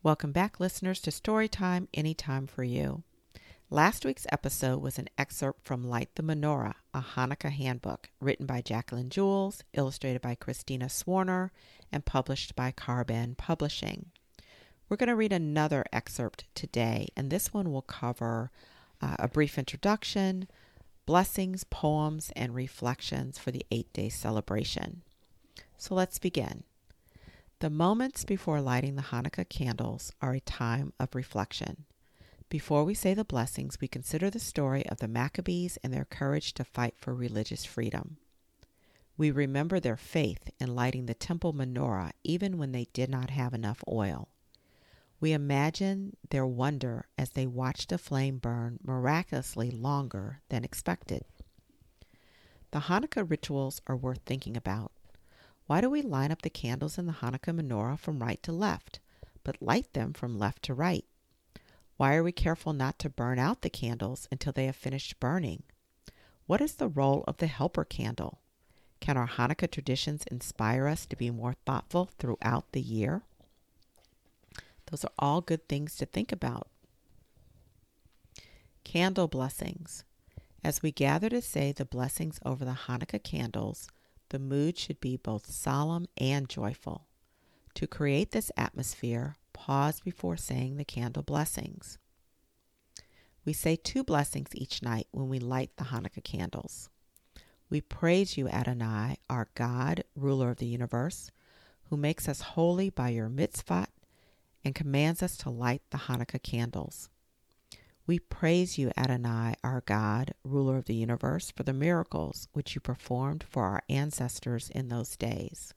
[0.00, 3.02] Welcome back, listeners, to Storytime Anytime for You.
[3.68, 8.60] Last week's episode was an excerpt from Light the Menorah, a Hanukkah handbook written by
[8.60, 11.50] Jacqueline Jules, illustrated by Kristina Swarner,
[11.90, 14.06] and published by Kar-Ben Publishing.
[14.88, 18.52] We're going to read another excerpt today, and this one will cover
[19.02, 20.46] uh, a brief introduction,
[21.06, 25.02] blessings, poems, and reflections for the eight day celebration.
[25.76, 26.62] So let's begin.
[27.60, 31.86] The moments before lighting the Hanukkah candles are a time of reflection.
[32.48, 36.54] Before we say the blessings, we consider the story of the Maccabees and their courage
[36.54, 38.18] to fight for religious freedom.
[39.16, 43.52] We remember their faith in lighting the temple menorah even when they did not have
[43.52, 44.28] enough oil.
[45.18, 51.24] We imagine their wonder as they watched a flame burn miraculously longer than expected.
[52.70, 54.92] The Hanukkah rituals are worth thinking about.
[55.68, 59.00] Why do we line up the candles in the Hanukkah menorah from right to left,
[59.44, 61.04] but light them from left to right?
[61.98, 65.64] Why are we careful not to burn out the candles until they have finished burning?
[66.46, 68.38] What is the role of the helper candle?
[69.00, 73.20] Can our Hanukkah traditions inspire us to be more thoughtful throughout the year?
[74.90, 76.68] Those are all good things to think about.
[78.84, 80.04] Candle blessings.
[80.64, 83.90] As we gather to say the blessings over the Hanukkah candles,
[84.30, 87.06] the mood should be both solemn and joyful.
[87.74, 91.98] To create this atmosphere, pause before saying the candle blessings.
[93.44, 96.90] We say two blessings each night when we light the Hanukkah candles.
[97.70, 101.30] We praise you, Adonai, our God, ruler of the universe,
[101.84, 103.88] who makes us holy by your mitzvot
[104.64, 107.08] and commands us to light the Hanukkah candles.
[108.08, 112.80] We praise you, Adonai, our God, ruler of the universe, for the miracles which you
[112.80, 115.74] performed for our ancestors in those days.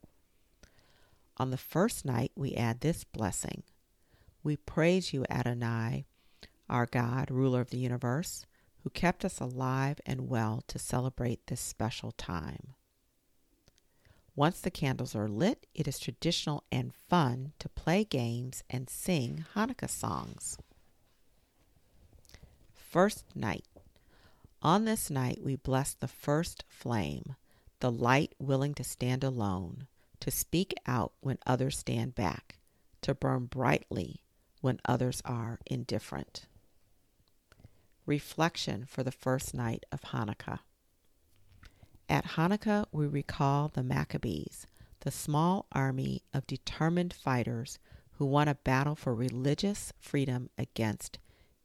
[1.36, 3.64] On the first night, we add this blessing
[4.44, 6.06] We praise you, Adonai,
[6.70, 8.46] our God, ruler of the universe,
[8.86, 12.76] who kept us alive and well to celebrate this special time.
[14.38, 19.44] Once the candles are lit, it is traditional and fun to play games and sing
[19.54, 20.58] Hanukkah songs.
[22.92, 23.64] First night.
[24.62, 27.38] On this night, we bless the first flame,
[27.80, 29.88] the light willing to stand alone
[30.20, 32.60] to speak out when others stand back,
[33.02, 34.26] to burn brightly
[34.60, 36.48] when others are indifferent.
[38.06, 40.60] Reflection for the first night of Hanukkah.
[42.10, 44.68] At Hanukkah, we recall the Maccabees,
[45.00, 47.80] the small army of determined fighters
[48.18, 51.20] who won a battle for religious freedom against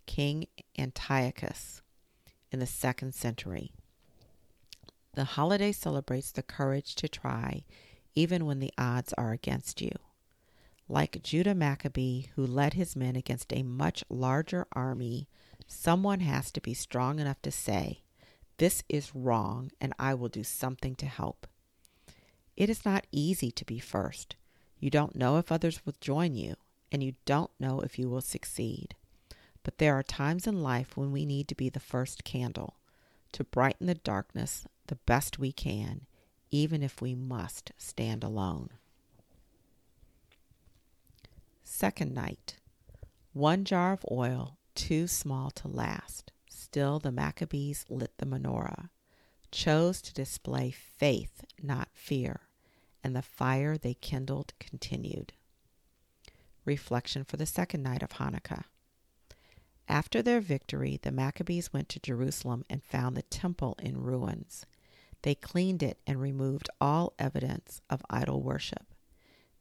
[0.07, 0.47] King
[0.79, 1.83] Antiochus
[2.51, 3.73] in the second century.
[5.15, 7.65] The holiday celebrates the courage to try
[8.17, 9.93] even when the odds are against you.
[10.89, 15.29] Like Judah Maccabee, who led his men against a much larger army,
[15.67, 18.03] someone has to be strong enough to say,
[18.57, 21.47] This is wrong, and I will do something to help.
[22.57, 24.37] It is not easy to be first.
[24.79, 26.55] You don't know if others will join you,
[26.91, 28.95] and you don't know if you will succeed.
[29.67, 32.77] But there are times in life when we need to be the first candle,
[33.33, 36.07] to brighten the darkness the best we can,
[36.53, 38.71] even if we must stand alone.
[41.65, 42.59] Second night.
[43.33, 46.31] One jar of oil, too small to last.
[46.49, 48.91] Still, the Maccabees lit the menorah,
[49.51, 52.43] chose to display faith, not fear,
[53.03, 55.33] and the fire they kindled continued.
[56.65, 58.67] Reflection for the second night of Hanukkah.
[59.89, 64.67] After their victory, the Maccabees went to Jerusalem and found the temple in ruins.
[65.23, 68.95] They cleaned it and removed all evidence of idol worship.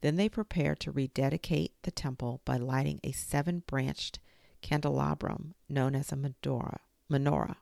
[0.00, 4.18] Then they prepared to rededicate the temple by lighting a seven branched
[4.62, 7.56] candelabrum known as a menorah.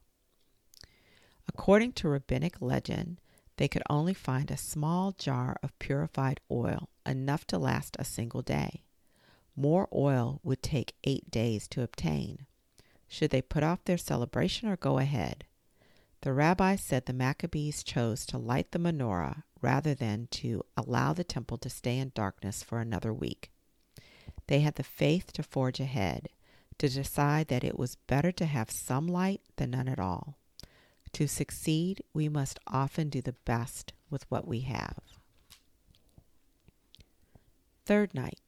[1.46, 3.20] According to rabbinic legend,
[3.56, 8.42] they could only find a small jar of purified oil, enough to last a single
[8.42, 8.82] day.
[9.54, 12.46] More oil would take eight days to obtain.
[13.14, 15.44] Should they put off their celebration or go ahead?
[16.22, 21.22] The rabbi said the Maccabees chose to light the menorah rather than to allow the
[21.22, 23.52] temple to stay in darkness for another week.
[24.48, 26.28] They had the faith to forge ahead,
[26.78, 30.36] to decide that it was better to have some light than none at all.
[31.12, 34.98] To succeed, we must often do the best with what we have.
[37.86, 38.40] Third night.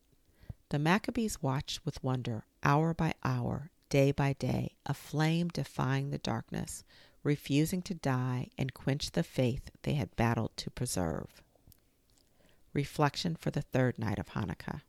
[0.71, 6.19] The Maccabees watched with wonder, hour by hour, day by day, a flame defying the
[6.19, 6.85] darkness,
[7.23, 11.43] refusing to die and quench the faith they had battled to preserve.
[12.73, 14.83] Reflection for the third night of Hanukkah.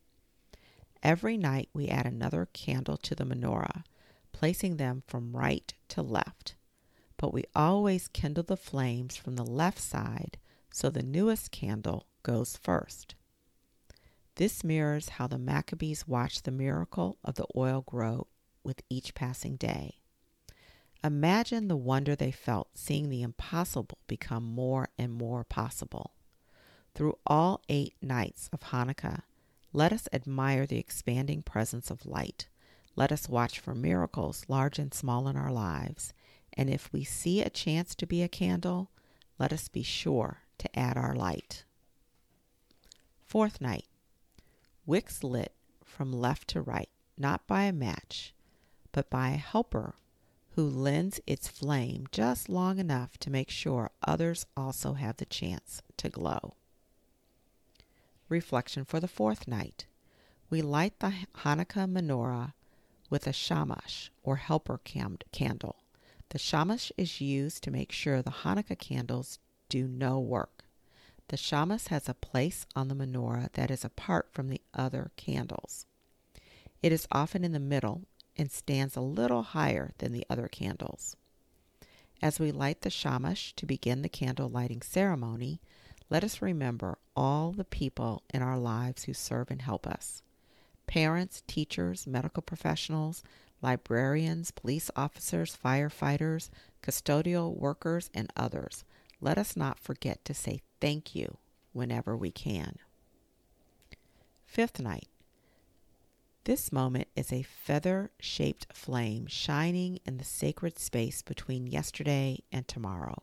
[1.03, 3.83] Every night we add another candle to the menorah,
[4.33, 6.55] placing them from right to left.
[7.17, 10.37] But we always kindle the flames from the left side
[10.71, 13.15] so the newest candle goes first.
[14.35, 18.27] This mirrors how the Maccabees watched the miracle of the oil grow
[18.67, 19.95] with each passing day.
[21.03, 26.11] Imagine the wonder they felt seeing the impossible become more and more possible.
[26.93, 29.21] Through all eight nights of Hanukkah,
[29.71, 32.49] let us admire the expanding presence of light.
[32.95, 36.13] Let us watch for miracles, large and small, in our lives.
[36.53, 38.91] And if we see a chance to be a candle,
[39.39, 41.63] let us be sure to add our light.
[43.23, 43.85] Fourth night,
[44.85, 45.53] wicks lit
[45.85, 48.33] from left to right, not by a match,
[48.91, 49.95] but by a helper
[50.57, 55.81] who lends its flame just long enough to make sure others also have the chance
[55.97, 56.55] to glow.
[58.27, 59.85] Reflection for the fourth night.
[60.49, 61.13] We light the
[61.43, 62.53] Hanukkah menorah
[63.09, 65.77] with a shamash or helper cam- candle.
[66.29, 70.65] The shamash is used to make sure the Hanukkah candles do no work.
[71.29, 75.85] The shamash has a place on the menorah that is apart from the other candles.
[76.81, 78.03] It is often in the middle
[78.37, 81.15] and stands a little higher than the other candles.
[82.21, 85.59] As we light the shamash to begin the candle lighting ceremony,
[86.09, 90.21] let us remember all the people in our lives who serve and help us
[90.87, 93.21] parents, teachers, medical professionals,
[93.61, 96.49] librarians, police officers, firefighters,
[96.81, 98.85] custodial workers, and others.
[99.19, 101.37] Let us not forget to say thank you
[101.73, 102.77] whenever we can.
[104.45, 105.09] Fifth night.
[106.47, 112.65] This moment is a feather shaped flame shining in the sacred space between yesterday and
[112.65, 113.21] tomorrow.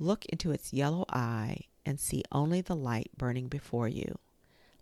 [0.00, 4.18] Look into its yellow eye and see only the light burning before you.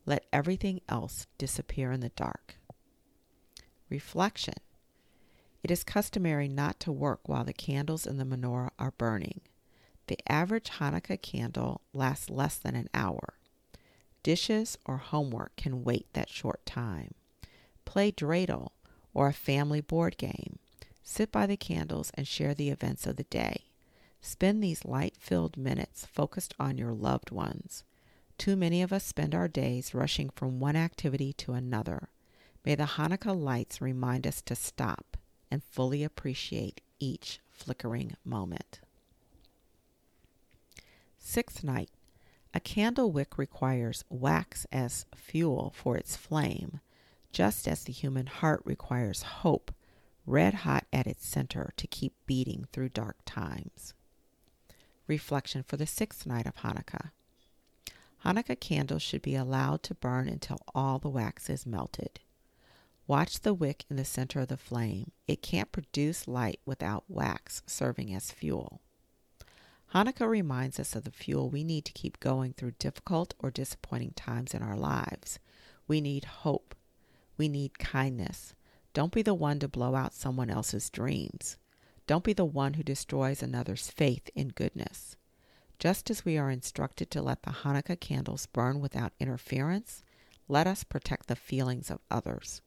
[0.06, 2.54] Let everything else disappear in the dark.
[3.90, 4.54] Reflection
[5.62, 9.42] It is customary not to work while the candles in the menorah are burning.
[10.06, 13.34] The average Hanukkah candle lasts less than an hour.
[14.22, 17.12] Dishes or homework can wait that short time.
[17.86, 18.72] Play dreidel
[19.14, 20.58] or a family board game.
[21.02, 23.62] Sit by the candles and share the events of the day.
[24.20, 27.84] Spend these light filled minutes focused on your loved ones.
[28.36, 32.10] Too many of us spend our days rushing from one activity to another.
[32.64, 35.16] May the Hanukkah lights remind us to stop
[35.50, 38.80] and fully appreciate each flickering moment.
[41.18, 41.90] Sixth night.
[42.52, 46.80] A candle wick requires wax as fuel for its flame,
[47.36, 49.70] just as the human heart requires hope,
[50.24, 53.92] red hot at its center, to keep beating through dark times
[55.06, 57.10] reflection for the sixth night of Hanukkah.
[58.24, 62.20] Hanukkah candles should be allowed to burn until all the wax is melted.
[63.06, 65.10] Watch the wick in the center of the flame.
[65.28, 68.80] It can't produce light without wax serving as fuel.
[69.92, 74.14] Hanukkah reminds us of the fuel we need to keep going through difficult or disappointing
[74.16, 75.38] times in our lives.
[75.86, 76.74] We need hope.
[77.36, 78.54] We need kindness.
[78.94, 81.56] Don't be the one to blow out someone else's dreams.
[82.06, 85.16] Don't be the one who destroys another's faith in goodness.
[85.78, 90.02] Just as we are instructed to let the Hanukkah candles burn without interference,
[90.48, 92.62] let us protect the feelings of others.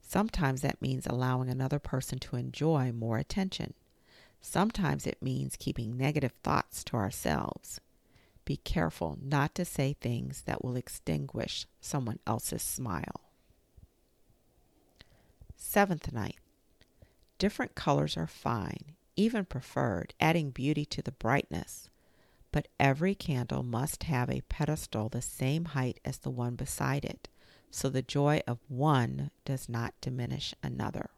[0.00, 3.74] Sometimes that means allowing another person to enjoy more attention.
[4.40, 7.80] Sometimes it means keeping negative thoughts to ourselves.
[8.44, 13.21] Be careful not to say things that will extinguish someone else's smile.
[15.64, 16.36] Seventh night.
[17.38, 21.88] Different colors are fine, even preferred, adding beauty to the brightness.
[22.50, 27.28] But every candle must have a pedestal the same height as the one beside it,
[27.70, 31.08] so the joy of one does not diminish another.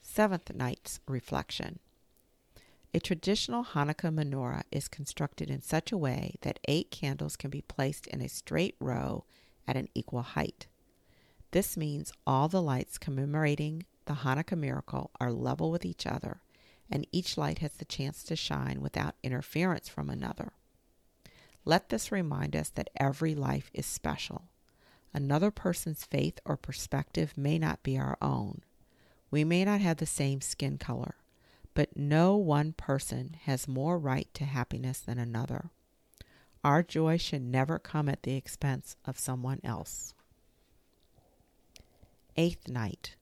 [0.00, 1.80] Seventh Night's Reflection
[2.94, 7.62] A traditional Hanukkah menorah is constructed in such a way that eight candles can be
[7.62, 9.24] placed in a straight row
[9.68, 10.68] at an equal height.
[11.56, 16.42] This means all the lights commemorating the Hanukkah miracle are level with each other,
[16.90, 20.52] and each light has the chance to shine without interference from another.
[21.64, 24.50] Let this remind us that every life is special.
[25.14, 28.60] Another person's faith or perspective may not be our own.
[29.30, 31.14] We may not have the same skin color,
[31.72, 35.70] but no one person has more right to happiness than another.
[36.62, 40.12] Our joy should never come at the expense of someone else.
[42.38, 43.16] Eighth night.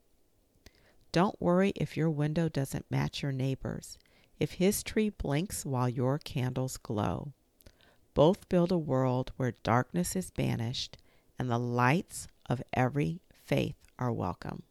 [1.13, 3.97] Don't worry if your window doesn't match your neighbor's,
[4.41, 7.33] if his tree blinks while your candles glow.
[8.15, 10.97] Both build a world where darkness is banished
[11.39, 14.65] and the lights of every faith are welcome.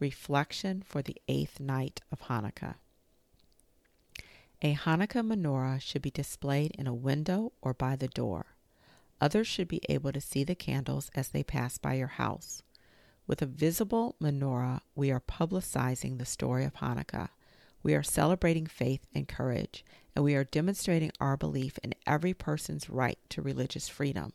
[0.00, 2.76] Reflection for the eighth night of Hanukkah.
[4.60, 8.56] A Hanukkah menorah should be displayed in a window or by the door.
[9.20, 12.62] Others should be able to see the candles as they pass by your house.
[13.30, 17.28] With a visible menorah, we are publicizing the story of Hanukkah.
[17.80, 19.84] We are celebrating faith and courage,
[20.16, 24.32] and we are demonstrating our belief in every person's right to religious freedom.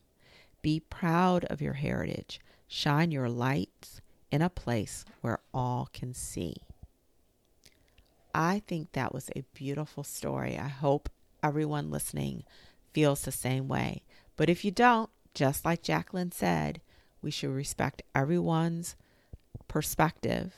[0.62, 2.40] Be proud of your heritage.
[2.70, 4.00] Shine your lights
[4.32, 6.56] in a place where all can see.
[8.34, 10.58] I think that was a beautiful story.
[10.58, 11.10] I hope
[11.44, 12.46] everyone listening
[12.94, 14.04] feels the same way.
[14.38, 16.80] But if you don't, just like Jacqueline said,
[17.26, 18.96] we should respect everyone's
[19.68, 20.54] perspective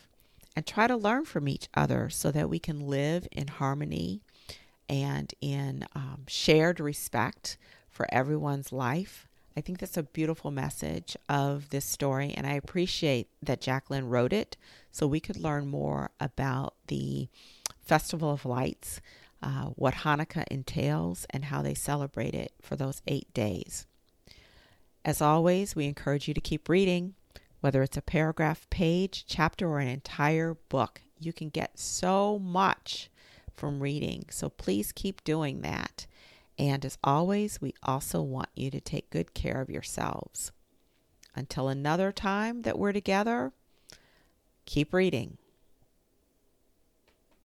[0.56, 4.22] and try to learn from each other so that we can live in harmony
[4.90, 7.58] and in um, shared respect
[7.90, 9.28] for everyone's life.
[9.56, 14.34] I think that's a beautiful message of this story, and I appreciate that Jacqueline wrote
[14.34, 14.58] it
[14.92, 17.30] so we could learn more about the
[17.80, 19.00] Festival of Lights,
[19.42, 23.88] uh, what Hanukkah entails, and how they celebrate it for those eight days.
[25.08, 27.14] As always, we encourage you to keep reading,
[27.62, 31.00] whether it's a paragraph, page, chapter, or an entire book.
[31.18, 33.10] You can get so much
[33.56, 36.08] from reading, so please keep doing that.
[36.60, 40.52] And as always, we also want you to take good care of yourselves.
[41.34, 43.54] Until another time that we're together,
[44.66, 45.38] keep reading.